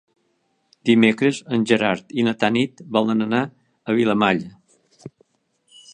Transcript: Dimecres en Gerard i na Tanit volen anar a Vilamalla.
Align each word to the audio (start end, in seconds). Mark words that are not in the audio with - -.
Dimecres 0.89 1.41
en 1.57 1.67
Gerard 1.73 2.17
i 2.21 2.25
na 2.29 2.35
Tanit 2.45 2.83
volen 2.97 3.27
anar 3.29 3.45
a 3.47 3.97
Vilamalla. 4.01 5.09